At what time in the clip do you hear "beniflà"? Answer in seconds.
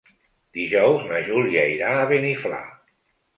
2.13-2.63